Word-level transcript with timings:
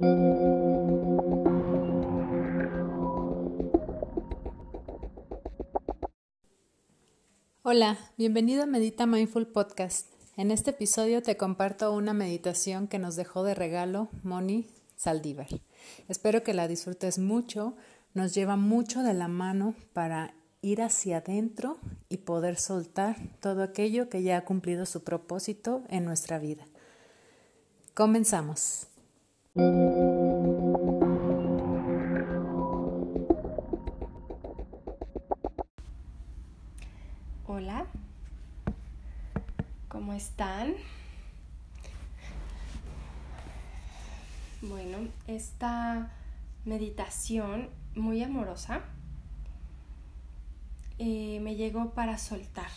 Hola, 0.00 0.06
bienvenido 8.16 8.62
a 8.62 8.66
Medita 8.66 9.06
Mindful 9.06 9.48
Podcast. 9.48 10.06
En 10.36 10.52
este 10.52 10.70
episodio 10.70 11.20
te 11.20 11.36
comparto 11.36 11.92
una 11.92 12.12
meditación 12.14 12.86
que 12.86 13.00
nos 13.00 13.16
dejó 13.16 13.42
de 13.42 13.56
regalo 13.56 14.08
Moni 14.22 14.68
Saldívar. 14.94 15.48
Espero 16.06 16.44
que 16.44 16.54
la 16.54 16.68
disfrutes 16.68 17.18
mucho, 17.18 17.74
nos 18.14 18.36
lleva 18.36 18.54
mucho 18.54 19.02
de 19.02 19.14
la 19.14 19.26
mano 19.26 19.74
para 19.94 20.32
ir 20.62 20.80
hacia 20.80 21.16
adentro 21.16 21.76
y 22.08 22.18
poder 22.18 22.56
soltar 22.56 23.16
todo 23.40 23.64
aquello 23.64 24.08
que 24.08 24.22
ya 24.22 24.36
ha 24.36 24.44
cumplido 24.44 24.86
su 24.86 25.02
propósito 25.02 25.82
en 25.88 26.04
nuestra 26.04 26.38
vida. 26.38 26.68
Comenzamos. 27.94 28.86
Hola, 29.58 29.66
¿cómo 39.88 40.12
están? 40.12 40.74
Bueno, 44.62 45.08
esta 45.26 46.12
meditación 46.64 47.68
muy 47.96 48.22
amorosa 48.22 48.82
eh, 51.00 51.40
me 51.40 51.56
llegó 51.56 51.90
para 51.90 52.16
soltar. 52.18 52.70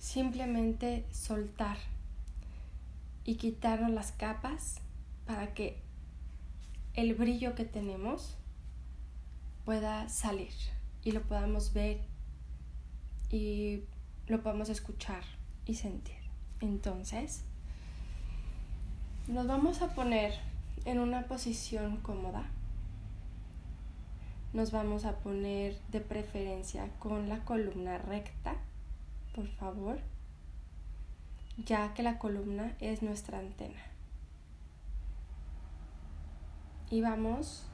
Simplemente 0.00 1.04
soltar 1.12 1.76
y 3.24 3.36
quitarnos 3.36 3.92
las 3.92 4.10
capas 4.10 4.80
para 5.26 5.54
que 5.54 5.82
el 6.94 7.14
brillo 7.14 7.54
que 7.54 7.64
tenemos 7.64 8.36
pueda 9.64 10.08
salir 10.08 10.52
y 11.02 11.12
lo 11.12 11.22
podamos 11.22 11.72
ver 11.72 12.00
y 13.30 13.84
lo 14.26 14.42
podamos 14.42 14.68
escuchar 14.68 15.24
y 15.66 15.74
sentir. 15.74 16.16
Entonces, 16.60 17.44
nos 19.26 19.46
vamos 19.46 19.82
a 19.82 19.94
poner 19.94 20.34
en 20.84 20.98
una 20.98 21.26
posición 21.26 21.96
cómoda. 21.98 22.50
Nos 24.52 24.70
vamos 24.70 25.04
a 25.04 25.18
poner 25.18 25.80
de 25.90 26.00
preferencia 26.00 26.88
con 26.98 27.28
la 27.28 27.44
columna 27.44 27.98
recta, 27.98 28.56
por 29.34 29.48
favor 29.48 29.98
ya 31.56 31.94
que 31.94 32.02
la 32.02 32.18
columna 32.18 32.74
es 32.80 33.02
nuestra 33.02 33.38
antena. 33.38 33.80
Y 36.94 37.00
vamos 37.00 37.64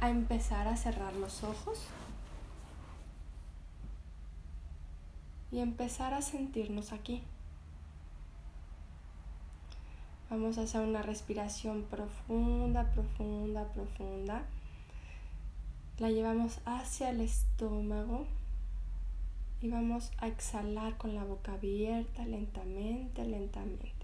a 0.00 0.10
empezar 0.10 0.66
a 0.66 0.76
cerrar 0.76 1.14
los 1.14 1.44
ojos 1.44 1.78
y 5.52 5.60
empezar 5.60 6.12
a 6.12 6.20
sentirnos 6.20 6.92
aquí. 6.92 7.22
Vamos 10.28 10.58
a 10.58 10.62
hacer 10.62 10.80
una 10.80 11.02
respiración 11.02 11.84
profunda, 11.84 12.90
profunda, 12.90 13.68
profunda. 13.72 14.42
La 15.98 16.10
llevamos 16.10 16.58
hacia 16.64 17.10
el 17.10 17.20
estómago 17.20 18.26
y 19.60 19.68
vamos 19.68 20.10
a 20.18 20.26
exhalar 20.26 20.96
con 20.96 21.14
la 21.14 21.22
boca 21.22 21.52
abierta 21.52 22.24
lentamente, 22.24 23.24
lentamente. 23.24 23.99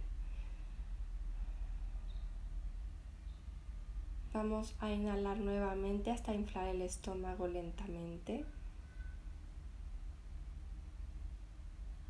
Vamos 4.37 4.75
a 4.81 4.91
inhalar 4.91 5.39
nuevamente 5.39 6.11
hasta 6.11 6.35
inflar 6.35 6.69
el 6.69 6.83
estómago 6.83 7.49
lentamente. 7.49 8.45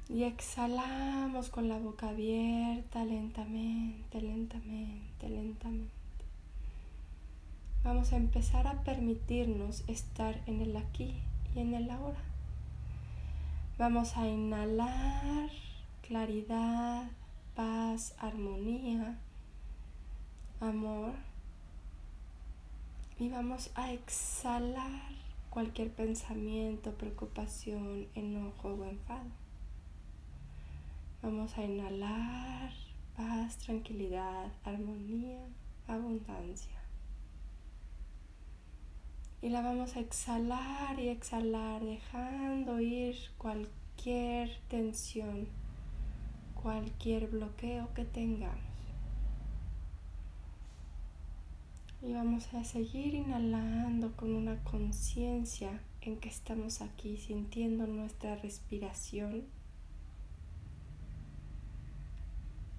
Y 0.09 0.25
exhalamos 0.25 1.50
con 1.50 1.69
la 1.69 1.78
boca 1.78 2.09
abierta 2.09 3.05
lentamente, 3.05 4.21
lentamente, 4.21 5.28
lentamente. 5.28 5.93
Vamos 7.84 8.12
a 8.12 8.17
empezar 8.17 8.67
a 8.67 8.83
permitirnos 8.83 9.84
estar 9.87 10.43
en 10.47 10.62
el 10.62 10.77
aquí 10.77 11.15
y 11.55 11.61
en 11.61 11.75
el 11.75 11.89
ahora. 11.89 12.25
Vamos 13.79 14.17
a 14.17 14.27
inhalar 14.27 15.49
claridad, 16.03 17.09
paz, 17.55 18.17
armonía, 18.19 19.17
amor. 20.59 21.12
Y 23.19 23.31
vamos 23.31 23.71
a 23.75 23.94
exhalar 23.94 25.00
cualquier 25.49 25.91
pensamiento, 25.91 26.93
preocupación, 26.93 28.09
enojo 28.15 28.69
o 28.69 28.84
enfado. 28.84 29.31
Vamos 31.22 31.56
a 31.56 31.65
inhalar 31.65 32.72
paz, 33.16 33.56
tranquilidad, 33.56 34.53
armonía, 34.65 35.41
abundancia. 35.88 36.78
Y 39.41 39.49
la 39.49 39.62
vamos 39.62 39.97
a 39.97 40.00
exhalar 40.00 41.00
y 41.00 41.09
exhalar, 41.09 41.82
dejando 41.82 42.81
ir 42.81 43.16
cualquier 43.38 44.60
tensión, 44.69 45.49
cualquier 46.62 47.28
bloqueo 47.28 47.94
que 47.94 48.05
tengamos. 48.05 48.75
Y 52.03 52.12
vamos 52.12 52.53
a 52.55 52.65
seguir 52.65 53.15
inhalando 53.15 54.17
con 54.17 54.34
una 54.34 54.62
conciencia 54.65 55.81
en 56.01 56.19
que 56.19 56.29
estamos 56.29 56.81
aquí 56.81 57.17
sintiendo 57.17 57.87
nuestra 57.87 58.37
respiración, 58.37 59.45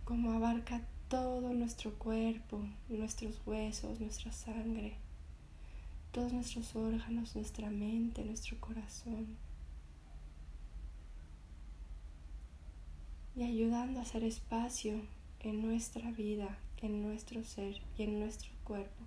como 0.05 0.31
abarca 0.31 0.81
todo 1.09 1.53
nuestro 1.53 1.93
cuerpo, 1.93 2.61
nuestros 2.89 3.41
huesos, 3.45 3.99
nuestra 3.99 4.31
sangre 4.31 4.97
todos 6.17 6.33
nuestros 6.33 6.75
órganos, 6.75 7.35
nuestra 7.35 7.69
mente, 7.69 8.25
nuestro 8.25 8.59
corazón. 8.59 9.37
Y 13.35 13.43
ayudando 13.43 13.99
a 13.99 14.01
hacer 14.01 14.23
espacio 14.23 14.95
en 15.41 15.61
nuestra 15.61 16.09
vida, 16.09 16.57
en 16.81 17.01
nuestro 17.01 17.43
ser 17.43 17.81
y 17.97 18.03
en 18.03 18.19
nuestro 18.19 18.51
cuerpo 18.63 19.03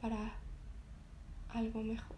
para 0.00 0.32
algo 1.50 1.82
mejor. 1.82 2.16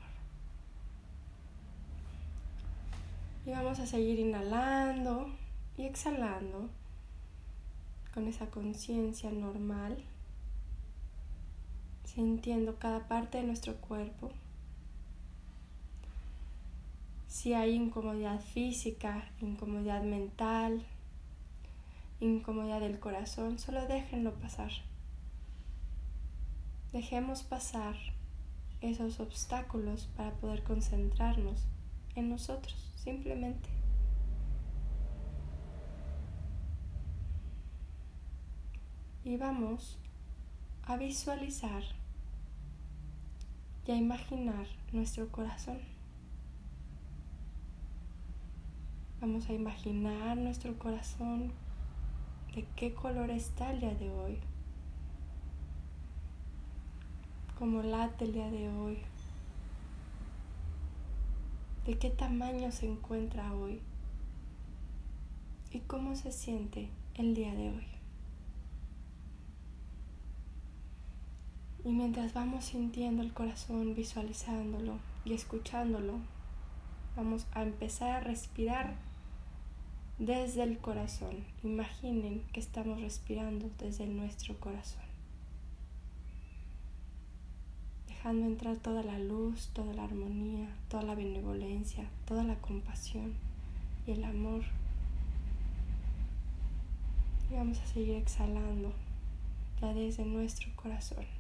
Y 3.47 3.51
vamos 3.51 3.79
a 3.79 3.87
seguir 3.87 4.19
inhalando 4.19 5.31
y 5.77 5.85
exhalando 5.85 6.69
con 8.13 8.27
esa 8.29 8.47
conciencia 8.47 9.31
normal 9.31 9.97
sintiendo 12.15 12.77
cada 12.77 13.07
parte 13.07 13.39
de 13.39 13.45
nuestro 13.45 13.77
cuerpo. 13.77 14.31
Si 17.29 17.55
hay 17.55 17.75
incomodidad 17.75 18.41
física, 18.41 19.31
incomodidad 19.41 20.03
mental, 20.03 20.85
incomodidad 22.21 22.81
del 22.81 23.01
corazón, 23.01 23.59
solo 23.59 23.87
déjenlo 23.87 24.35
pasar. 24.35 24.71
Dejemos 26.93 27.43
pasar 27.43 27.97
esos 28.81 29.21
obstáculos 29.21 30.09
para 30.17 30.33
poder 30.33 30.63
concentrarnos 30.63 31.67
en 32.15 32.29
nosotros, 32.31 32.93
simplemente. 32.97 33.69
Y 39.25 39.37
vamos 39.37 39.99
a 40.83 40.97
visualizar 40.97 41.83
y 43.87 43.93
a 43.93 43.97
imaginar 43.97 44.67
nuestro 44.93 45.29
corazón. 45.31 45.79
Vamos 49.21 49.49
a 49.49 49.53
imaginar 49.53 50.37
nuestro 50.37 50.79
corazón 50.79 51.53
de 52.55 52.67
qué 52.77 52.95
color 52.95 53.31
está 53.31 53.71
el 53.73 53.81
día 53.81 53.95
de 53.95 54.11
hoy, 54.11 54.39
cómo 57.59 57.83
late 57.83 58.25
el 58.25 58.33
día 58.33 58.51
de 58.51 58.69
hoy, 58.71 58.99
de 61.87 61.97
qué 61.99 62.11
tamaño 62.11 62.73
se 62.73 62.91
encuentra 62.91 63.55
hoy 63.55 63.81
y 65.71 65.79
cómo 65.81 66.17
se 66.17 66.33
siente 66.33 66.89
el 67.15 67.35
día 67.35 67.55
de 67.55 67.71
hoy. 67.71 67.87
Y 71.85 71.93
mientras 71.93 72.35
vamos 72.35 72.65
sintiendo 72.65 73.23
el 73.23 73.33
corazón, 73.33 73.95
visualizándolo 73.95 74.99
y 75.25 75.33
escuchándolo, 75.35 76.15
vamos 77.17 77.47
a 77.53 77.63
empezar 77.63 78.11
a 78.11 78.21
respirar 78.21 79.10
desde 80.21 80.63
el 80.63 80.77
corazón. 80.77 81.45
Imaginen 81.65 82.43
que 82.53 82.61
estamos 82.61 83.01
respirando 83.01 83.71
desde 83.79 84.07
nuestro 84.07 84.55
corazón. 84.61 85.03
Dejando 88.07 88.45
entrar 88.45 88.77
toda 88.77 89.03
la 89.03 89.19
luz, 89.19 89.71
toda 89.73 89.95
la 89.95 90.05
armonía, 90.05 90.69
toda 90.91 91.03
la 91.05 91.15
benevolencia, 91.15 92.05
toda 92.27 92.45
la 92.45 92.57
compasión 92.57 93.33
y 94.07 94.13
el 94.13 94.25
amor. 94.25 94.63
Y 97.51 97.55
vamos 97.55 97.79
a 97.79 97.87
seguir 97.87 98.17
exhalando 98.17 98.93
ya 99.81 99.95
desde 99.95 100.27
nuestro 100.27 100.69
corazón. 100.77 101.40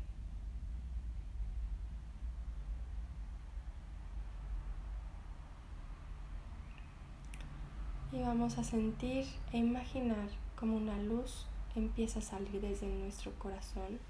Y 8.13 8.23
vamos 8.23 8.59
a 8.59 8.65
sentir 8.65 9.27
e 9.53 9.59
imaginar 9.59 10.29
como 10.57 10.77
una 10.77 10.99
luz 10.99 11.47
empieza 11.77 12.19
a 12.19 12.23
salir 12.23 12.61
desde 12.61 12.89
nuestro 12.89 13.33
corazón 13.39 14.01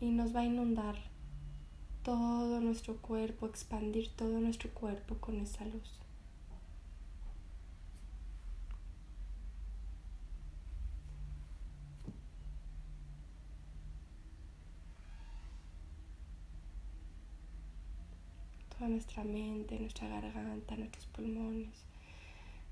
y 0.00 0.10
nos 0.10 0.34
va 0.34 0.40
a 0.40 0.44
inundar 0.44 0.96
todo 2.02 2.60
nuestro 2.60 2.96
cuerpo, 2.96 3.46
expandir 3.46 4.08
todo 4.10 4.40
nuestro 4.40 4.70
cuerpo 4.70 5.16
con 5.16 5.36
esa 5.40 5.64
luz. 5.64 6.05
Nuestra 18.88 19.24
mente, 19.24 19.78
nuestra 19.78 20.08
garganta, 20.08 20.76
nuestros 20.76 21.06
pulmones, 21.06 21.74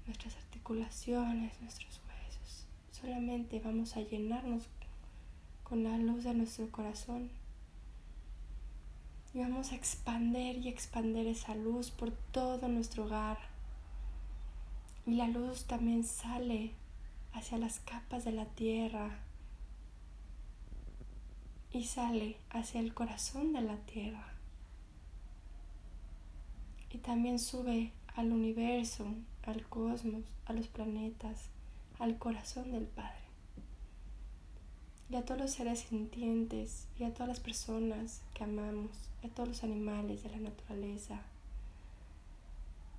nuestras 0.06 0.36
articulaciones, 0.36 1.60
nuestros 1.60 2.00
huesos. 2.08 2.66
Solamente 2.92 3.60
vamos 3.60 3.96
a 3.96 4.00
llenarnos 4.00 4.68
con 5.62 5.84
la 5.84 5.96
luz 5.98 6.24
de 6.24 6.34
nuestro 6.34 6.70
corazón 6.70 7.30
y 9.32 9.40
vamos 9.40 9.72
a 9.72 9.74
expander 9.74 10.58
y 10.58 10.68
expander 10.68 11.26
esa 11.26 11.54
luz 11.54 11.90
por 11.90 12.12
todo 12.12 12.68
nuestro 12.68 13.04
hogar. 13.04 13.38
Y 15.06 15.14
la 15.14 15.28
luz 15.28 15.64
también 15.64 16.04
sale 16.04 16.72
hacia 17.32 17.58
las 17.58 17.80
capas 17.80 18.24
de 18.24 18.32
la 18.32 18.46
tierra 18.46 19.18
y 21.72 21.84
sale 21.84 22.36
hacia 22.50 22.80
el 22.80 22.94
corazón 22.94 23.52
de 23.52 23.60
la 23.60 23.76
tierra 23.78 24.33
y 26.94 26.98
también 26.98 27.40
sube 27.40 27.90
al 28.14 28.32
universo, 28.32 29.04
al 29.42 29.66
cosmos, 29.66 30.22
a 30.46 30.52
los 30.52 30.68
planetas, 30.68 31.48
al 31.98 32.18
corazón 32.18 32.70
del 32.70 32.86
Padre. 32.86 33.18
Y 35.10 35.16
a 35.16 35.24
todos 35.24 35.40
los 35.40 35.50
seres 35.50 35.80
sintientes 35.80 36.86
y 36.96 37.02
a 37.02 37.12
todas 37.12 37.28
las 37.28 37.40
personas 37.40 38.22
que 38.32 38.44
amamos, 38.44 38.92
a 39.24 39.28
todos 39.28 39.48
los 39.48 39.64
animales 39.64 40.22
de 40.22 40.30
la 40.30 40.38
naturaleza, 40.38 41.20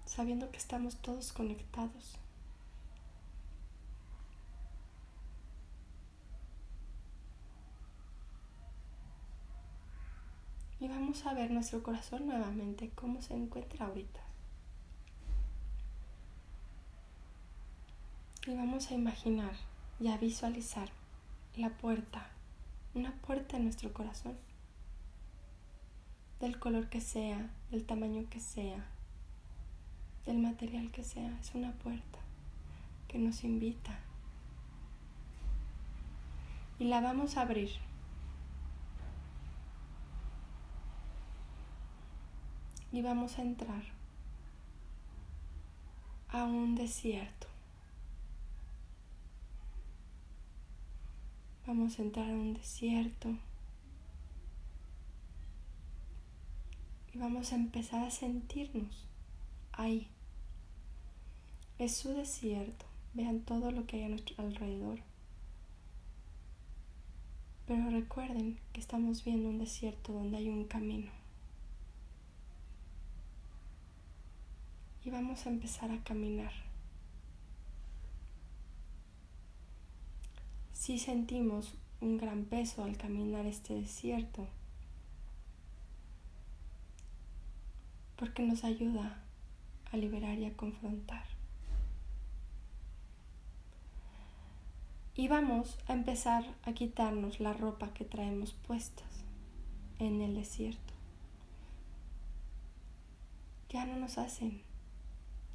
sabiendo 0.06 0.52
que 0.52 0.58
estamos 0.58 0.98
todos 0.98 1.32
conectados. 1.32 2.18
Y 10.80 10.88
vamos 10.88 11.26
a 11.26 11.34
ver 11.34 11.52
nuestro 11.52 11.82
corazón 11.82 12.28
nuevamente, 12.28 12.92
cómo 12.96 13.22
se 13.22 13.34
encuentra 13.34 13.86
ahorita. 13.86 14.20
Y 18.48 18.56
vamos 18.56 18.92
a 18.92 18.94
imaginar 18.94 19.54
y 20.00 20.10
a 20.10 20.18
visualizar 20.18 20.90
la 21.56 21.70
puerta, 21.70 22.28
una 22.94 23.14
puerta 23.14 23.58
en 23.58 23.64
nuestro 23.64 23.94
corazón, 23.94 24.38
del 26.42 26.60
color 26.60 26.90
que 26.90 27.00
sea, 27.00 27.50
del 27.72 27.86
tamaño 27.86 28.30
que 28.30 28.42
sea, 28.42 28.86
del 30.26 30.38
material 30.40 30.92
que 30.92 31.04
sea. 31.04 31.38
Es 31.40 31.56
una 31.56 31.72
puerta 31.72 32.20
que 33.08 33.18
nos 33.18 33.44
invita. 33.44 33.98
Y 36.78 36.86
la 36.86 37.00
vamos 37.00 37.38
a 37.38 37.42
abrir 37.42 37.72
y 42.96 43.02
vamos 43.02 43.38
a 43.38 43.42
entrar 43.42 43.84
a 46.30 46.46
un 46.46 46.76
desierto. 46.76 47.48
Vamos 51.68 52.00
a 52.00 52.04
entrar 52.04 52.30
a 52.30 52.34
un 52.34 52.54
desierto 52.54 53.36
y 57.14 57.18
vamos 57.18 57.52
a 57.52 57.56
empezar 57.56 58.06
a 58.06 58.12
sentirnos 58.12 59.06
ahí. 59.74 60.08
Es 61.80 61.98
su 61.98 62.14
desierto. 62.14 62.86
Vean 63.14 63.42
todo 63.42 63.72
lo 63.72 63.86
que 63.88 63.98
hay 63.98 64.04
a 64.04 64.10
nuestro 64.10 64.36
alrededor. 64.42 65.00
Pero 67.68 67.90
recuerden 67.90 68.58
que 68.72 68.80
estamos 68.80 69.26
viendo 69.26 69.50
un 69.50 69.60
desierto 69.60 70.14
donde 70.14 70.38
hay 70.38 70.48
un 70.48 70.64
camino. 70.64 71.25
Y 75.06 75.12
vamos 75.12 75.46
a 75.46 75.50
empezar 75.50 75.92
a 75.92 76.04
caminar. 76.04 76.52
Si 80.74 80.98
sentimos 80.98 81.76
un 82.02 82.18
gran 82.18 82.46
peso 82.46 82.84
al 82.84 82.98
caminar 82.98 83.46
este 83.46 83.76
desierto, 83.76 84.48
porque 88.16 88.42
nos 88.42 88.64
ayuda 88.64 89.22
a 89.92 89.98
liberar 89.98 90.40
y 90.40 90.46
a 90.46 90.58
confrontar. 90.58 91.26
Y 95.14 95.28
vamos 95.28 95.78
a 95.88 95.94
empezar 95.94 96.44
a 96.64 96.74
quitarnos 96.74 97.40
la 97.40 97.54
ropa 97.54 97.94
que 97.94 98.06
traemos 98.06 98.54
puestas 98.54 99.24
en 100.00 100.22
el 100.22 100.34
desierto. 100.34 100.94
Ya 103.70 103.86
no 103.86 103.98
nos 103.98 104.18
hacen 104.18 104.62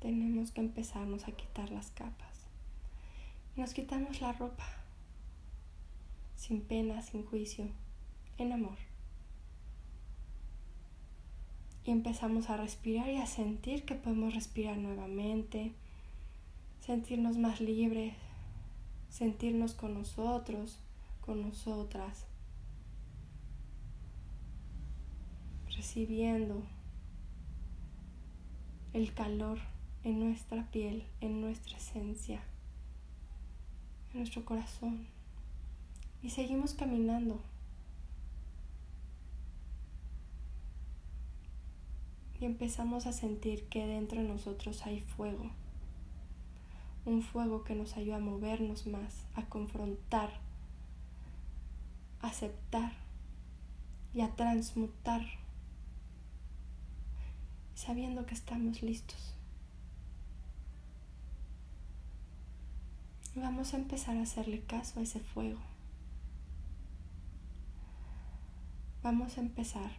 tenemos 0.00 0.50
que 0.50 0.62
empezarnos 0.62 1.28
a 1.28 1.32
quitar 1.32 1.70
las 1.70 1.90
capas. 1.90 2.46
Nos 3.56 3.74
quitamos 3.74 4.20
la 4.20 4.32
ropa, 4.32 4.64
sin 6.36 6.62
pena, 6.62 7.02
sin 7.02 7.24
juicio, 7.24 7.66
en 8.38 8.52
amor. 8.52 8.78
Y 11.84 11.90
empezamos 11.90 12.48
a 12.48 12.56
respirar 12.56 13.10
y 13.10 13.18
a 13.18 13.26
sentir 13.26 13.84
que 13.84 13.94
podemos 13.94 14.34
respirar 14.34 14.78
nuevamente, 14.78 15.72
sentirnos 16.80 17.36
más 17.36 17.60
libres, 17.60 18.14
sentirnos 19.10 19.74
con 19.74 19.94
nosotros, 19.94 20.78
con 21.20 21.42
nosotras, 21.42 22.24
recibiendo 25.68 26.62
el 28.94 29.12
calor 29.12 29.58
en 30.04 30.18
nuestra 30.20 30.70
piel, 30.70 31.04
en 31.20 31.40
nuestra 31.40 31.76
esencia, 31.76 32.42
en 34.12 34.20
nuestro 34.20 34.44
corazón. 34.44 35.06
Y 36.22 36.30
seguimos 36.30 36.74
caminando. 36.74 37.40
Y 42.40 42.46
empezamos 42.46 43.06
a 43.06 43.12
sentir 43.12 43.64
que 43.68 43.86
dentro 43.86 44.22
de 44.22 44.28
nosotros 44.28 44.86
hay 44.86 45.00
fuego. 45.00 45.50
Un 47.04 47.22
fuego 47.22 47.64
que 47.64 47.74
nos 47.74 47.96
ayuda 47.96 48.16
a 48.16 48.20
movernos 48.20 48.86
más, 48.86 49.24
a 49.34 49.44
confrontar, 49.46 50.30
a 52.22 52.28
aceptar 52.28 52.92
y 54.14 54.22
a 54.22 54.34
transmutar, 54.36 55.26
sabiendo 57.74 58.26
que 58.26 58.34
estamos 58.34 58.82
listos. 58.82 59.34
Vamos 63.36 63.74
a 63.74 63.76
empezar 63.76 64.16
a 64.16 64.22
hacerle 64.22 64.62
caso 64.62 65.00
a 65.00 65.02
ese 65.02 65.20
fuego. 65.20 65.60
Vamos 69.02 69.38
a 69.38 69.40
empezar 69.40 69.92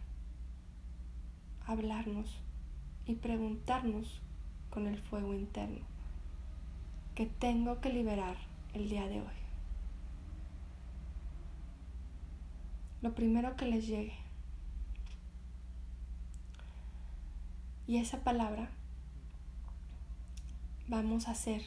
a 1.66 1.72
hablarnos 1.72 2.40
y 3.06 3.14
preguntarnos 3.14 4.20
con 4.70 4.86
el 4.86 4.98
fuego 4.98 5.34
interno 5.34 5.84
que 7.14 7.26
tengo 7.26 7.80
que 7.80 7.92
liberar 7.92 8.36
el 8.74 8.88
día 8.88 9.06
de 9.06 9.20
hoy. 9.20 9.42
Lo 13.02 13.14
primero 13.14 13.56
que 13.56 13.66
les 13.66 13.86
llegue. 13.86 14.14
Y 17.86 17.98
esa 17.98 18.22
palabra 18.22 18.70
vamos 20.88 21.26
a 21.26 21.32
hacer 21.32 21.62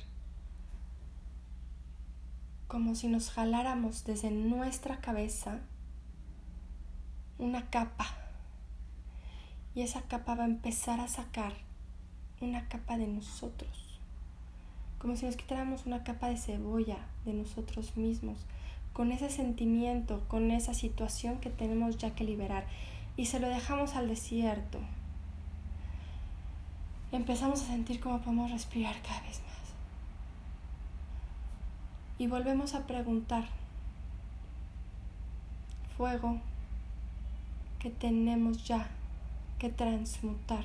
como 2.67 2.95
si 2.95 3.07
nos 3.07 3.29
jaláramos 3.29 4.05
desde 4.05 4.31
nuestra 4.31 4.97
cabeza 4.99 5.59
una 7.37 7.69
capa 7.69 8.07
y 9.75 9.81
esa 9.81 10.01
capa 10.03 10.35
va 10.35 10.43
a 10.43 10.47
empezar 10.47 10.99
a 10.99 11.07
sacar 11.07 11.53
una 12.41 12.67
capa 12.67 12.97
de 12.97 13.07
nosotros, 13.07 13.99
como 14.99 15.15
si 15.15 15.25
nos 15.25 15.35
quitáramos 15.35 15.85
una 15.85 16.03
capa 16.03 16.29
de 16.29 16.37
cebolla 16.37 16.97
de 17.25 17.33
nosotros 17.33 17.97
mismos, 17.97 18.45
con 18.93 19.11
ese 19.11 19.29
sentimiento, 19.29 20.23
con 20.27 20.51
esa 20.51 20.73
situación 20.73 21.39
que 21.39 21.49
tenemos 21.49 21.97
ya 21.97 22.15
que 22.15 22.23
liberar 22.23 22.65
y 23.17 23.25
se 23.25 23.39
lo 23.39 23.49
dejamos 23.49 23.95
al 23.95 24.07
desierto. 24.07 24.79
Empezamos 27.11 27.61
a 27.61 27.67
sentir 27.67 27.99
cómo 27.99 28.19
podemos 28.19 28.51
respirar 28.51 29.01
cada 29.01 29.21
vez 29.21 29.41
más. 29.41 29.54
Y 32.17 32.27
volvemos 32.27 32.75
a 32.75 32.87
preguntar, 32.87 33.43
fuego 35.97 36.37
que 37.79 37.89
tenemos 37.89 38.65
ya 38.65 38.87
que 39.59 39.69
transmutar. 39.69 40.63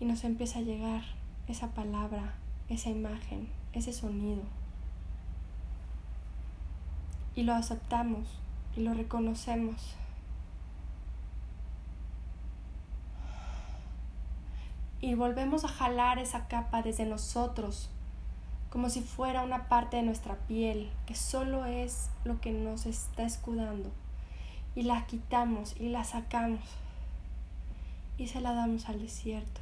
Y 0.00 0.04
nos 0.04 0.22
empieza 0.24 0.58
a 0.58 0.62
llegar 0.62 1.02
esa 1.48 1.68
palabra, 1.68 2.34
esa 2.68 2.90
imagen, 2.90 3.48
ese 3.72 3.94
sonido. 3.94 4.42
Y 7.34 7.44
lo 7.44 7.54
aceptamos 7.54 8.28
y 8.76 8.80
lo 8.80 8.92
reconocemos. 8.92 9.96
Y 15.00 15.14
volvemos 15.14 15.64
a 15.64 15.68
jalar 15.68 16.18
esa 16.18 16.48
capa 16.48 16.82
desde 16.82 17.06
nosotros 17.06 17.88
como 18.70 18.90
si 18.90 19.00
fuera 19.00 19.42
una 19.42 19.68
parte 19.68 19.96
de 19.96 20.02
nuestra 20.02 20.36
piel, 20.46 20.90
que 21.06 21.14
solo 21.14 21.64
es 21.64 22.10
lo 22.24 22.40
que 22.40 22.52
nos 22.52 22.86
está 22.86 23.24
escudando. 23.24 23.90
Y 24.74 24.82
la 24.82 25.06
quitamos 25.06 25.74
y 25.80 25.88
la 25.88 26.04
sacamos 26.04 26.60
y 28.18 28.26
se 28.26 28.40
la 28.40 28.52
damos 28.52 28.88
al 28.88 29.00
desierto. 29.00 29.60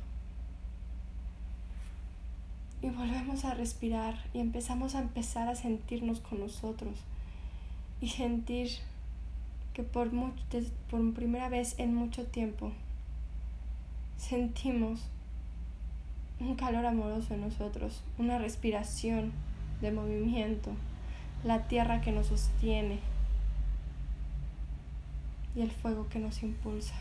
Y 2.83 2.91
volvemos 2.91 3.45
a 3.45 3.55
respirar 3.55 4.19
y 4.35 4.41
empezamos 4.41 4.95
a 4.95 5.01
empezar 5.01 5.49
a 5.49 5.57
sentirnos 5.57 6.21
con 6.21 6.41
nosotros 6.41 6.99
y 8.01 8.09
sentir 8.09 8.71
que 9.73 9.83
por, 9.83 10.13
mucho, 10.13 10.43
por 10.91 11.15
primera 11.15 11.49
vez 11.49 11.79
en 11.79 11.95
mucho 11.95 12.27
tiempo 12.27 12.73
sentimos 14.17 15.01
un 16.39 16.55
calor 16.55 16.85
amoroso 16.85 17.35
en 17.35 17.41
nosotros, 17.41 18.03
una 18.19 18.39
respiración 18.39 19.33
de 19.81 19.91
movimiento, 19.91 20.71
la 21.45 21.67
tierra 21.67 22.01
que 22.01 22.13
nos 22.13 22.27
sostiene 22.27 22.99
y 25.55 25.63
el 25.63 25.71
fuego 25.71 26.09
que 26.09 26.19
nos 26.19 26.43
impulsa, 26.43 26.95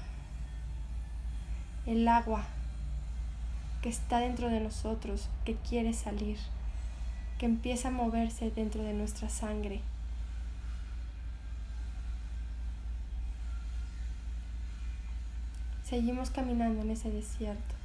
el 1.86 2.08
agua 2.08 2.46
que 3.82 3.90
está 3.90 4.20
dentro 4.20 4.50
de 4.50 4.62
nosotros, 4.62 5.30
que 5.44 5.56
quiere 5.56 5.94
salir, 5.94 6.38
que 7.38 7.46
empieza 7.46 7.90
a 7.90 7.92
moverse 7.92 8.52
dentro 8.52 8.84
de 8.84 8.94
nuestra 8.94 9.30
sangre. 9.30 9.82
Seguimos 15.84 16.32
caminando 16.32 16.82
en 16.82 16.92
ese 16.92 17.12
desierto 17.12 17.76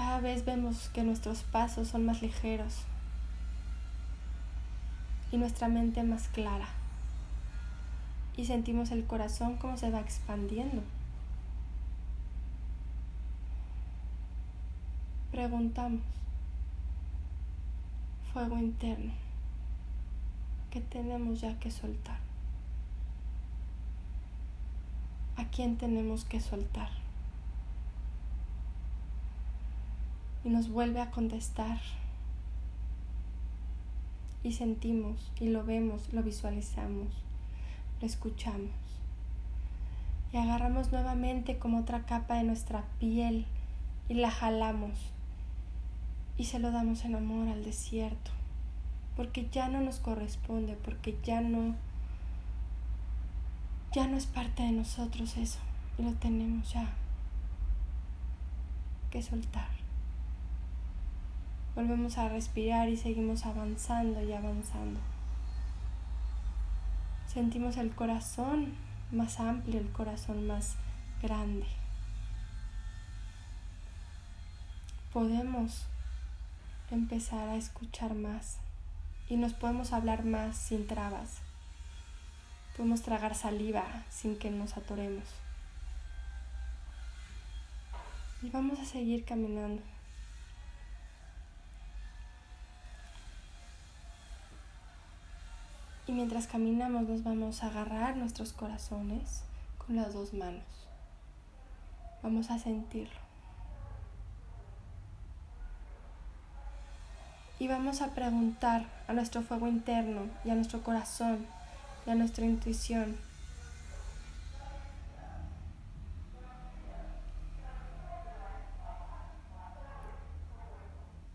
cada 0.00 0.20
vez 0.20 0.46
vemos 0.46 0.88
que 0.94 1.04
nuestros 1.04 1.42
pasos 1.42 1.88
son 1.88 2.06
más 2.06 2.22
ligeros 2.22 2.84
y 5.30 5.36
nuestra 5.36 5.68
mente 5.68 6.02
más 6.02 6.28
clara. 6.28 6.68
Y 8.34 8.46
sentimos 8.46 8.92
el 8.92 9.04
corazón 9.04 9.58
como 9.58 9.76
se 9.76 9.90
va 9.90 10.00
expandiendo. 10.00 10.82
Preguntamos, 15.32 16.00
fuego 18.32 18.56
interno, 18.56 19.12
¿qué 20.70 20.80
tenemos 20.80 21.42
ya 21.42 21.58
que 21.58 21.70
soltar? 21.70 22.20
¿A 25.36 25.44
quién 25.50 25.76
tenemos 25.76 26.24
que 26.24 26.40
soltar? 26.40 26.99
Y 30.44 30.48
nos 30.48 30.68
vuelve 30.68 31.00
a 31.00 31.10
contestar. 31.10 31.78
Y 34.42 34.52
sentimos 34.52 35.30
y 35.38 35.48
lo 35.48 35.64
vemos, 35.64 36.12
lo 36.12 36.22
visualizamos, 36.22 37.08
lo 38.00 38.06
escuchamos. 38.06 38.70
Y 40.32 40.36
agarramos 40.36 40.92
nuevamente 40.92 41.58
como 41.58 41.80
otra 41.80 42.06
capa 42.06 42.36
de 42.36 42.44
nuestra 42.44 42.84
piel 42.98 43.46
y 44.08 44.14
la 44.14 44.30
jalamos 44.30 45.12
y 46.40 46.44
se 46.44 46.58
lo 46.58 46.70
damos 46.70 47.04
en 47.04 47.16
amor 47.16 47.48
al 47.48 47.64
desierto, 47.64 48.30
porque 49.14 49.48
ya 49.50 49.68
no 49.68 49.82
nos 49.82 49.98
corresponde, 50.00 50.74
porque 50.74 51.18
ya 51.22 51.42
no 51.42 51.74
ya 53.92 54.06
no 54.06 54.16
es 54.16 54.24
parte 54.26 54.62
de 54.62 54.72
nosotros 54.72 55.36
eso 55.36 55.58
y 55.98 56.02
lo 56.02 56.12
tenemos 56.14 56.72
ya 56.72 56.88
que 59.10 59.22
soltar. 59.22 59.79
Volvemos 61.80 62.18
a 62.18 62.28
respirar 62.28 62.90
y 62.90 62.98
seguimos 62.98 63.46
avanzando 63.46 64.22
y 64.22 64.34
avanzando. 64.34 65.00
Sentimos 67.26 67.78
el 67.78 67.90
corazón 67.94 68.74
más 69.10 69.40
amplio, 69.40 69.80
el 69.80 69.90
corazón 69.90 70.46
más 70.46 70.76
grande. 71.22 71.64
Podemos 75.14 75.86
empezar 76.90 77.48
a 77.48 77.56
escuchar 77.56 78.14
más 78.14 78.58
y 79.30 79.36
nos 79.36 79.54
podemos 79.54 79.94
hablar 79.94 80.26
más 80.26 80.58
sin 80.58 80.86
trabas. 80.86 81.38
Podemos 82.76 83.00
tragar 83.00 83.34
saliva 83.34 84.04
sin 84.10 84.36
que 84.36 84.50
nos 84.50 84.76
atoremos. 84.76 85.24
Y 88.42 88.50
vamos 88.50 88.78
a 88.80 88.84
seguir 88.84 89.24
caminando. 89.24 89.80
Y 96.10 96.12
mientras 96.12 96.48
caminamos 96.48 97.08
nos 97.08 97.22
vamos 97.22 97.62
a 97.62 97.68
agarrar 97.68 98.16
nuestros 98.16 98.52
corazones 98.52 99.44
con 99.78 99.94
las 99.94 100.12
dos 100.12 100.34
manos. 100.34 100.64
Vamos 102.20 102.50
a 102.50 102.58
sentirlo. 102.58 103.20
Y 107.60 107.68
vamos 107.68 108.02
a 108.02 108.08
preguntar 108.08 108.86
a 109.06 109.12
nuestro 109.12 109.42
fuego 109.42 109.68
interno 109.68 110.22
y 110.44 110.50
a 110.50 110.56
nuestro 110.56 110.82
corazón 110.82 111.46
y 112.04 112.10
a 112.10 112.16
nuestra 112.16 112.44
intuición. 112.44 113.16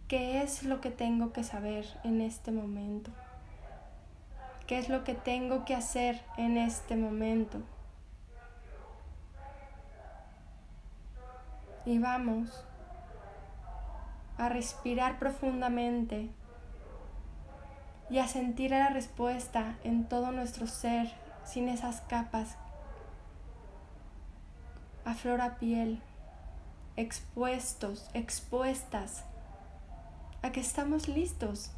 ¿Qué 0.10 0.44
es 0.44 0.64
lo 0.64 0.82
que 0.82 0.92
tengo 0.92 1.32
que 1.32 1.46
saber 1.46 1.88
en 2.04 2.20
este 2.20 2.52
momento? 2.52 3.10
¿Qué 4.68 4.80
es 4.80 4.90
lo 4.90 5.04
que 5.04 5.14
tengo 5.14 5.64
que 5.64 5.76
hacer 5.76 6.24
en 6.38 6.58
este 6.58 6.96
momento? 6.96 7.60
Y 11.86 12.00
vamos 12.00 12.66
a 14.38 14.50
respirar 14.50 15.20
profundamente 15.20 16.30
y 18.10 18.18
a 18.18 18.28
sentir 18.28 18.72
la 18.72 18.90
respuesta 18.90 19.78
en 19.84 20.08
todo 20.08 20.32
nuestro 20.32 20.68
ser 20.68 21.14
sin 21.44 21.70
esas 21.70 22.02
capas 22.02 22.58
a 25.06 25.14
flor 25.14 25.40
a 25.40 25.60
piel, 25.60 26.02
expuestos, 26.98 28.10
expuestas, 28.16 29.24
a 30.42 30.52
que 30.52 30.60
estamos 30.60 31.08
listos, 31.08 31.70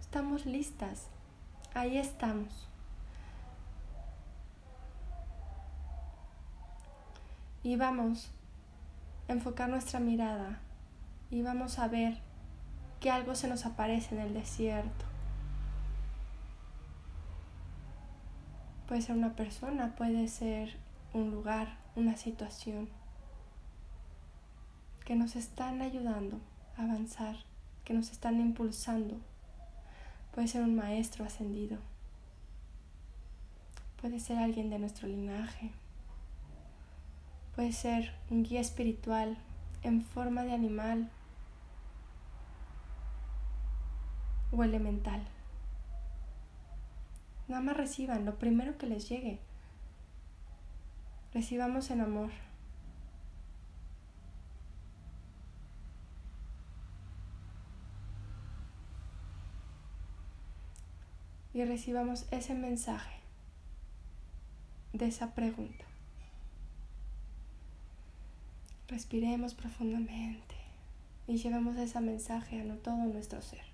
estamos 0.00 0.46
listas. 0.46 1.08
Ahí 1.76 1.98
estamos. 1.98 2.66
Y 7.62 7.76
vamos 7.76 8.30
a 9.28 9.32
enfocar 9.32 9.68
nuestra 9.68 10.00
mirada 10.00 10.58
y 11.30 11.42
vamos 11.42 11.78
a 11.78 11.86
ver 11.88 12.16
que 12.98 13.10
algo 13.10 13.34
se 13.34 13.46
nos 13.46 13.66
aparece 13.66 14.14
en 14.14 14.22
el 14.22 14.32
desierto. 14.32 15.04
Puede 18.88 19.02
ser 19.02 19.14
una 19.14 19.36
persona, 19.36 19.94
puede 19.96 20.28
ser 20.28 20.78
un 21.12 21.30
lugar, 21.30 21.76
una 21.94 22.16
situación. 22.16 22.88
que 25.04 25.14
nos 25.14 25.36
están 25.36 25.82
ayudando 25.82 26.40
a 26.78 26.84
avanzar, 26.84 27.36
que 27.84 27.92
nos 27.92 28.10
están 28.12 28.40
impulsando. 28.40 29.20
Puede 30.36 30.48
ser 30.48 30.62
un 30.64 30.76
maestro 30.76 31.24
ascendido, 31.24 31.78
puede 34.02 34.20
ser 34.20 34.36
alguien 34.36 34.68
de 34.68 34.78
nuestro 34.78 35.08
linaje, 35.08 35.70
puede 37.54 37.72
ser 37.72 38.12
un 38.28 38.42
guía 38.42 38.60
espiritual 38.60 39.38
en 39.82 40.02
forma 40.02 40.44
de 40.44 40.52
animal 40.52 41.10
o 44.52 44.62
elemental. 44.62 45.22
Nada 47.48 47.62
más 47.62 47.78
reciban 47.78 48.26
lo 48.26 48.38
primero 48.38 48.76
que 48.76 48.88
les 48.88 49.08
llegue. 49.08 49.40
Recibamos 51.32 51.90
en 51.90 52.02
amor. 52.02 52.30
Y 61.56 61.64
recibamos 61.64 62.26
ese 62.32 62.54
mensaje 62.54 63.16
de 64.92 65.06
esa 65.06 65.34
pregunta. 65.34 65.86
Respiremos 68.88 69.54
profundamente 69.54 70.54
y 71.26 71.38
llevemos 71.38 71.78
ese 71.78 71.98
mensaje 72.02 72.60
a 72.60 72.76
todo 72.76 72.96
nuestro 73.06 73.40
ser. 73.40 73.64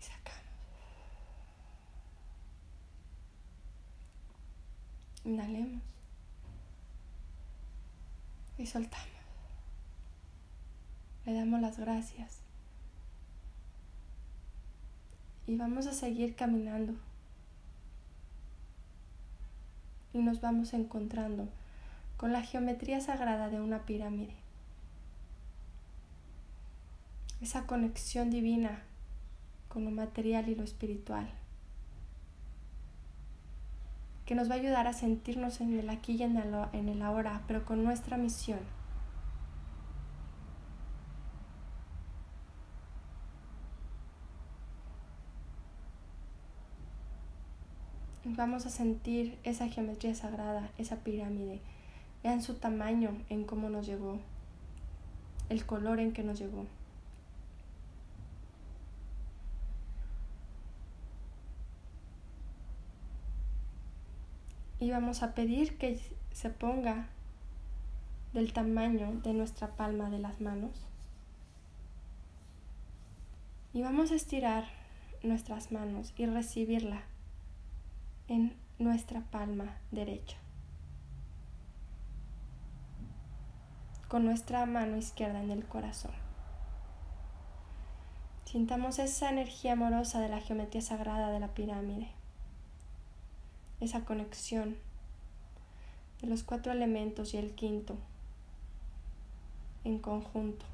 Y 0.00 0.02
sacamos. 0.02 0.42
Inhalemos 5.24 5.82
y 8.58 8.66
soltamos. 8.66 9.06
Le 11.26 11.34
damos 11.34 11.60
las 11.60 11.78
gracias. 11.78 12.39
Y 15.50 15.56
vamos 15.56 15.88
a 15.88 15.92
seguir 15.92 16.36
caminando. 16.36 16.94
Y 20.14 20.18
nos 20.18 20.40
vamos 20.40 20.72
encontrando 20.74 21.48
con 22.16 22.32
la 22.32 22.42
geometría 22.42 23.00
sagrada 23.00 23.48
de 23.48 23.60
una 23.60 23.84
pirámide. 23.84 24.32
Esa 27.40 27.66
conexión 27.66 28.30
divina 28.30 28.84
con 29.66 29.84
lo 29.84 29.90
material 29.90 30.48
y 30.48 30.54
lo 30.54 30.62
espiritual, 30.62 31.28
que 34.24 34.36
nos 34.36 34.48
va 34.48 34.54
a 34.54 34.58
ayudar 34.58 34.86
a 34.86 34.92
sentirnos 34.92 35.60
en 35.60 35.76
el 35.76 35.90
aquí 35.90 36.12
y 36.12 36.22
en 36.22 36.36
el, 36.36 36.54
en 36.72 36.88
el 36.88 37.02
ahora, 37.02 37.42
pero 37.48 37.64
con 37.64 37.82
nuestra 37.82 38.16
misión. 38.16 38.60
Vamos 48.36 48.64
a 48.64 48.70
sentir 48.70 49.38
esa 49.42 49.66
geometría 49.68 50.14
sagrada, 50.14 50.70
esa 50.78 50.96
pirámide 50.96 51.60
Vean 52.22 52.42
su 52.42 52.54
tamaño 52.54 53.16
en 53.28 53.44
cómo 53.44 53.70
nos 53.70 53.86
llegó, 53.86 54.18
el 55.48 55.64
color 55.64 56.00
en 56.00 56.12
que 56.12 56.22
nos 56.22 56.38
llegó. 56.38 56.66
Y 64.78 64.90
vamos 64.90 65.22
a 65.22 65.34
pedir 65.34 65.76
que 65.78 65.98
se 66.32 66.50
ponga 66.50 67.08
del 68.32 68.52
tamaño 68.52 69.12
de 69.22 69.32
nuestra 69.32 69.68
palma 69.76 70.08
de 70.10 70.18
las 70.18 70.40
manos. 70.40 70.86
Y 73.72 73.82
vamos 73.82 74.10
a 74.12 74.14
estirar 74.14 74.64
nuestras 75.22 75.72
manos 75.72 76.12
y 76.16 76.26
recibirla 76.26 77.02
en 78.30 78.56
nuestra 78.78 79.20
palma 79.20 79.76
derecha. 79.90 80.38
con 84.10 84.24
nuestra 84.24 84.66
mano 84.66 84.96
izquierda 84.96 85.40
en 85.40 85.52
el 85.52 85.64
corazón. 85.64 86.10
Sintamos 88.44 88.98
esa 88.98 89.30
energía 89.30 89.74
amorosa 89.74 90.20
de 90.20 90.28
la 90.28 90.40
geometría 90.40 90.82
sagrada 90.82 91.30
de 91.30 91.38
la 91.38 91.54
pirámide, 91.54 92.08
esa 93.78 94.04
conexión 94.04 94.76
de 96.20 96.26
los 96.26 96.42
cuatro 96.42 96.72
elementos 96.72 97.34
y 97.34 97.36
el 97.36 97.54
quinto 97.54 97.94
en 99.84 100.00
conjunto. 100.00 100.66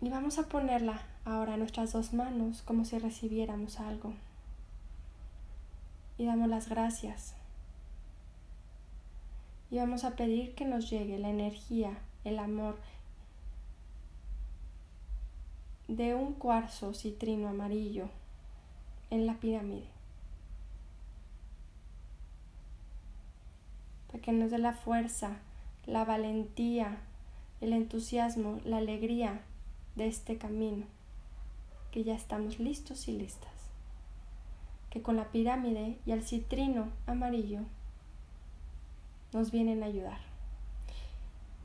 Y 0.00 0.08
vamos 0.08 0.38
a 0.38 0.48
ponerla 0.48 1.02
ahora 1.24 1.56
nuestras 1.56 1.92
dos 1.92 2.12
manos 2.12 2.62
como 2.62 2.84
si 2.84 2.98
recibiéramos 2.98 3.80
algo. 3.80 4.12
Y 6.18 6.26
damos 6.26 6.48
las 6.48 6.68
gracias 6.68 7.34
y 9.70 9.78
vamos 9.78 10.04
a 10.04 10.16
pedir 10.16 10.54
que 10.54 10.64
nos 10.64 10.90
llegue 10.90 11.18
la 11.18 11.30
energía, 11.30 11.96
el 12.24 12.38
amor 12.38 12.76
de 15.86 16.14
un 16.14 16.34
cuarzo 16.34 16.92
citrino 16.92 17.48
amarillo 17.48 18.08
en 19.10 19.26
la 19.26 19.34
pirámide. 19.34 19.86
Para 24.08 24.20
que 24.20 24.32
nos 24.32 24.50
dé 24.50 24.58
la 24.58 24.72
fuerza, 24.72 25.36
la 25.86 26.04
valentía, 26.04 26.98
el 27.60 27.72
entusiasmo, 27.72 28.60
la 28.64 28.78
alegría 28.78 29.40
de 29.94 30.08
este 30.08 30.36
camino, 30.36 30.84
que 31.90 32.04
ya 32.04 32.14
estamos 32.14 32.58
listos 32.58 33.08
y 33.08 33.12
listas. 33.12 33.50
Que 34.90 35.02
con 35.02 35.16
la 35.16 35.30
pirámide 35.30 35.98
y 36.06 36.12
el 36.12 36.22
citrino 36.22 36.88
amarillo 37.06 37.60
nos 39.32 39.50
vienen 39.50 39.82
a 39.82 39.86
ayudar. 39.86 40.18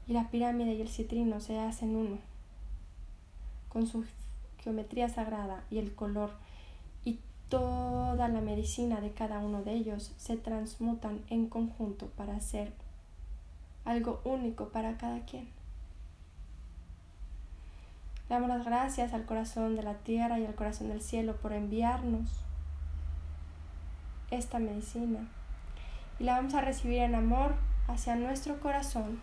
Y 0.08 0.14
la 0.14 0.30
pirámide 0.30 0.74
y 0.74 0.82
el 0.82 0.90
citrino 0.90 1.40
se 1.40 1.60
hacen 1.60 1.96
uno, 1.96 2.20
con 3.70 3.88
su 3.88 4.06
geometría 4.60 5.10
sagrada 5.10 5.64
y 5.70 5.80
el 5.80 5.94
color 5.94 6.32
y 7.04 7.20
toda 7.50 8.28
la 8.28 8.42
medicina 8.42 9.02
de 9.02 9.12
cada 9.12 9.40
uno 9.40 9.64
de 9.64 9.74
ellos 9.74 10.12
se 10.18 10.38
transmutan 10.38 11.22
en 11.30 11.48
conjunto 11.48 12.08
para 12.18 12.36
hacer 12.36 12.74
algo 13.84 14.22
único 14.26 14.70
para 14.70 14.98
cada 14.98 15.26
quien. 15.26 15.48
Damos 18.28 18.50
las 18.50 18.66
gracias 18.66 19.14
al 19.14 19.26
corazón 19.26 19.76
de 19.76 19.84
la 19.84 19.94
tierra 19.96 20.40
y 20.40 20.46
al 20.46 20.56
corazón 20.56 20.90
del 20.90 21.02
cielo 21.02 21.36
por 21.36 21.54
enviarnos 21.54 22.28
esta 24.32 24.58
medicina. 24.58 25.28
Y 26.20 26.24
la 26.24 26.38
vamos 26.38 26.56
a 26.56 26.62
recibir 26.62 27.00
en 27.00 27.14
amor 27.14 27.56
hacia 27.88 28.16
nuestro 28.16 28.60
corazón. 28.60 29.22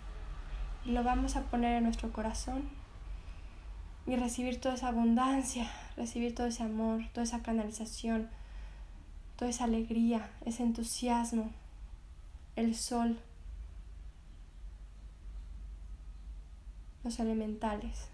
Y 0.84 0.92
lo 0.92 1.02
vamos 1.02 1.34
a 1.34 1.42
poner 1.42 1.76
en 1.76 1.84
nuestro 1.84 2.12
corazón. 2.12 2.68
Y 4.06 4.16
recibir 4.16 4.60
toda 4.60 4.76
esa 4.76 4.88
abundancia, 4.88 5.68
recibir 5.96 6.34
todo 6.34 6.46
ese 6.46 6.62
amor, 6.62 7.02
toda 7.12 7.24
esa 7.24 7.42
canalización, 7.42 8.28
toda 9.36 9.50
esa 9.50 9.64
alegría, 9.64 10.30
ese 10.44 10.62
entusiasmo, 10.62 11.50
el 12.54 12.76
sol, 12.76 13.18
los 17.02 17.18
elementales. 17.18 18.11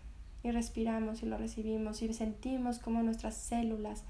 Y 0.49 0.51
respiramos 0.51 1.23
y 1.23 1.27
lo 1.27 1.37
recibimos 1.37 2.01
y 2.01 2.11
sentimos 2.15 2.79
como 2.79 3.03
nuestras 3.03 3.35
células, 3.35 4.05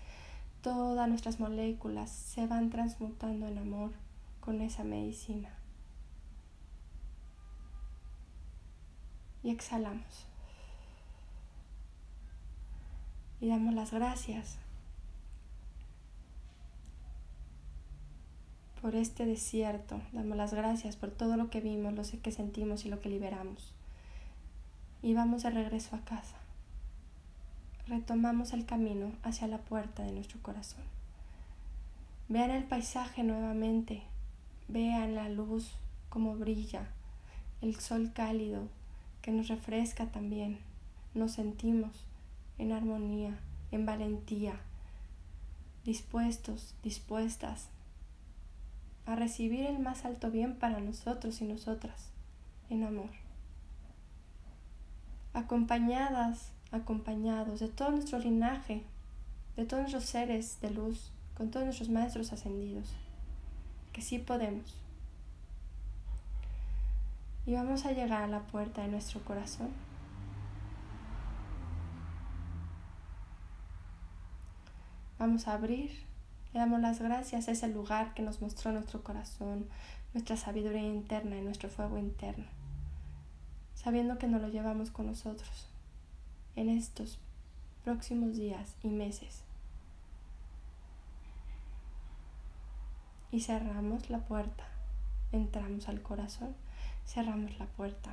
todas 0.63 1.09
nuestras 1.09 1.41
moléculas 1.41 2.11
se 2.11 2.47
van 2.47 2.71
transmutando 2.71 3.49
en 3.49 3.59
amor 3.59 3.91
con 4.39 4.61
esa 4.61 4.85
medicina. 4.85 5.51
Y 9.43 9.51
exhalamos. 9.51 10.27
Y 13.41 13.49
damos 13.49 13.75
las 13.75 13.91
gracias 13.91 14.59
por 18.81 18.95
este 18.95 19.27
desierto. 19.27 20.01
Damos 20.13 20.37
las 20.37 20.55
gracias 20.55 20.95
por 20.95 21.11
todo 21.11 21.37
lo 21.37 21.51
que 21.51 21.61
vimos, 21.61 21.95
lo 21.95 22.21
que 22.23 22.31
sentimos 22.31 22.85
y 22.85 22.91
lo 22.91 23.01
que 23.01 23.09
liberamos. 23.09 23.75
Y 25.03 25.15
vamos 25.15 25.43
de 25.43 25.51
regreso 25.51 25.97
a 25.97 26.01
casa. 26.01 26.37
Retomamos 27.87 28.53
el 28.53 28.67
camino 28.67 29.13
hacia 29.23 29.47
la 29.47 29.59
puerta 29.59 30.03
de 30.03 30.13
nuestro 30.13 30.41
corazón. 30.43 30.83
Vean 32.29 32.51
el 32.51 32.65
paisaje 32.65 33.23
nuevamente, 33.23 34.03
Vean 34.71 35.15
la 35.15 35.31
luz 35.31 35.73
como 36.11 36.37
brilla, 36.37 36.89
el 37.63 37.77
sol 37.77 38.13
cálido 38.13 38.69
que 39.23 39.31
nos 39.31 39.49
refresca 39.49 40.05
también. 40.09 40.59
Nos 41.15 41.33
sentimos 41.33 42.05
en 42.59 42.73
armonía, 42.73 43.39
en 43.71 43.87
valentía, 43.87 44.61
dispuestos, 45.87 46.75
dispuestas 46.83 47.69
a 49.07 49.17
recibir 49.17 49.65
el 49.65 49.79
más 49.79 50.05
alto 50.05 50.31
bien 50.31 50.55
para 50.55 50.81
nosotros 50.81 51.41
y 51.41 51.47
nosotras, 51.47 52.11
en 52.69 52.85
amor. 52.85 53.28
Acompañadas, 55.39 56.51
acompañados 56.73 57.61
de 57.61 57.69
todo 57.69 57.93
nuestro 57.93 58.19
linaje, 58.19 58.83
de 59.57 59.65
todos 59.65 59.83
nuestros 59.83 60.07
seres 60.07 60.61
de 60.61 60.71
luz, 60.71 61.13
con 61.37 61.53
todos 61.53 61.65
nuestros 61.65 61.91
maestros 61.91 62.33
ascendidos, 62.33 62.93
que 63.93 64.03
sí 64.03 64.19
podemos. 64.19 64.75
Y 67.47 67.55
vamos 67.55 67.87
a 67.87 67.93
llegar 67.93 68.25
a 68.25 68.27
la 68.27 68.41
puerta 68.49 68.83
de 68.83 68.89
nuestro 68.89 69.21
corazón. 69.21 69.69
Vamos 75.21 75.47
a 75.47 75.55
abrir, 75.55 75.93
le 76.53 76.59
damos 76.59 76.81
las 76.81 77.01
gracias 77.01 77.47
a 77.47 77.53
ese 77.53 77.69
lugar 77.69 78.13
que 78.13 78.23
nos 78.23 78.43
mostró 78.43 78.73
nuestro 78.73 79.05
corazón, 79.05 79.69
nuestra 80.15 80.37
sabiduría 80.37 80.83
interna 80.83 81.37
y 81.37 81.43
nuestro 81.43 81.69
fuego 81.69 81.97
interno, 81.97 82.47
sabiendo 83.79 84.19
que 84.19 84.27
nos 84.27 84.43
lo 84.43 84.49
llevamos 84.49 84.91
con 84.91 85.07
nosotros 85.07 85.69
en 86.57 86.69
estos 86.69 87.21
próximos 87.85 88.37
días 88.37 88.75
y 88.83 88.89
meses. 88.89 89.45
Y 93.31 93.41
cerramos 93.43 94.11
la 94.11 94.19
puerta, 94.19 94.65
entramos 95.31 95.89
al 95.89 96.03
corazón, 96.03 96.57
cerramos 97.07 97.57
la 97.61 97.67
puerta 97.67 98.11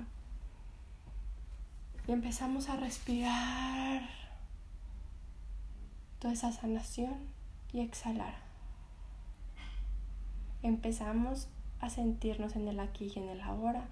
y 2.08 2.12
empezamos 2.12 2.70
a 2.70 2.76
respirar 2.76 4.08
toda 6.20 6.34
esa 6.34 6.52
sanación 6.52 7.18
y 7.74 7.80
exhalar. 7.80 8.36
Empezamos 10.62 11.48
a 11.80 11.90
sentirnos 11.90 12.56
en 12.56 12.68
el 12.68 12.80
aquí 12.80 13.12
y 13.16 13.20
en 13.20 13.30
el 13.30 13.42
ahora, 13.42 13.88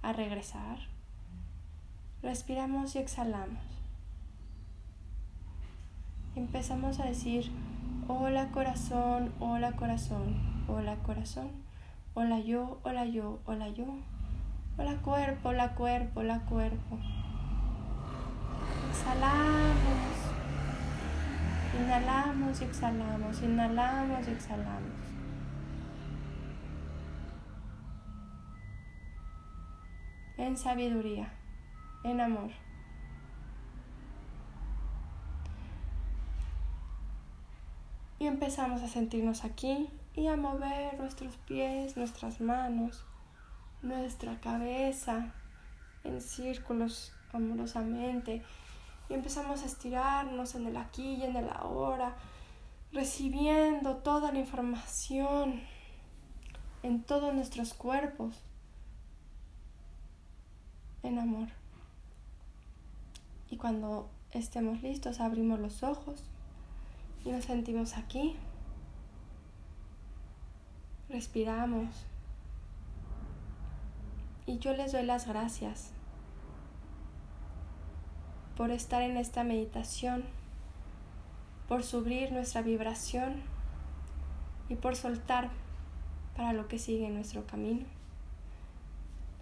a 0.00 0.14
regresar. 0.14 0.97
Respiramos 2.22 2.96
y 2.96 2.98
exhalamos. 2.98 3.62
Empezamos 6.34 6.98
a 6.98 7.04
decir, 7.04 7.50
hola 8.08 8.48
corazón, 8.50 9.32
hola 9.38 9.72
corazón, 9.72 10.36
hola 10.66 10.96
corazón, 10.96 11.50
hola 12.14 12.40
yo, 12.40 12.80
hola 12.82 13.06
yo, 13.06 13.38
hola 13.44 13.68
yo, 13.68 13.86
hola 14.76 14.96
cuerpo, 14.96 15.50
hola 15.50 15.74
cuerpo, 15.76 16.20
hola 16.20 16.40
cuerpo. 16.40 16.98
Exhalamos. 18.90 20.18
Inhalamos 21.80 22.60
y 22.60 22.64
exhalamos, 22.64 23.42
inhalamos 23.42 24.26
y 24.26 24.30
exhalamos. 24.32 24.98
En 30.36 30.56
sabiduría, 30.56 31.37
en 32.10 32.20
amor. 32.20 32.50
Y 38.18 38.26
empezamos 38.26 38.82
a 38.82 38.88
sentirnos 38.88 39.44
aquí 39.44 39.88
y 40.14 40.26
a 40.26 40.36
mover 40.36 40.98
nuestros 40.98 41.36
pies, 41.36 41.96
nuestras 41.96 42.40
manos, 42.40 43.04
nuestra 43.82 44.40
cabeza 44.40 45.32
en 46.02 46.20
círculos 46.20 47.12
amorosamente 47.32 48.42
y 49.08 49.14
empezamos 49.14 49.62
a 49.62 49.66
estirarnos 49.66 50.54
en 50.54 50.66
el 50.66 50.76
aquí 50.76 51.14
y 51.14 51.24
en 51.24 51.36
el 51.36 51.48
ahora, 51.50 52.16
recibiendo 52.92 53.96
toda 53.96 54.32
la 54.32 54.38
información 54.38 55.62
en 56.82 57.02
todos 57.02 57.34
nuestros 57.34 57.74
cuerpos 57.74 58.42
en 61.02 61.18
amor. 61.18 61.48
Y 63.50 63.56
cuando 63.56 64.08
estemos 64.32 64.82
listos, 64.82 65.20
abrimos 65.20 65.58
los 65.58 65.82
ojos 65.82 66.24
y 67.24 67.30
nos 67.30 67.44
sentimos 67.44 67.96
aquí. 67.96 68.36
Respiramos. 71.08 72.06
Y 74.46 74.58
yo 74.58 74.74
les 74.74 74.92
doy 74.92 75.04
las 75.04 75.26
gracias 75.26 75.92
por 78.56 78.70
estar 78.70 79.02
en 79.02 79.16
esta 79.16 79.44
meditación, 79.44 80.24
por 81.68 81.84
subir 81.84 82.32
nuestra 82.32 82.60
vibración 82.62 83.42
y 84.68 84.74
por 84.74 84.96
soltar 84.96 85.50
para 86.36 86.52
lo 86.52 86.66
que 86.66 86.78
sigue 86.78 87.06
en 87.06 87.14
nuestro 87.14 87.46
camino. 87.46 87.86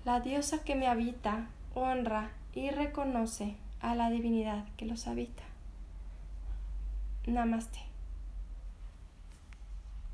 La 0.05 0.21
diosa 0.21 0.63
que 0.63 0.75
me 0.75 0.87
habita 0.87 1.49
honra 1.75 2.31
y 2.53 2.71
reconoce 2.71 3.57
a 3.81 3.95
la 3.95 4.11
divinidad 4.11 4.65
que 4.77 4.87
los 4.87 5.07
habita. 5.07 5.43
Namaste. 7.27 7.96